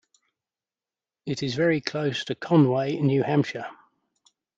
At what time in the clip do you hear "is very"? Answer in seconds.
1.43-1.79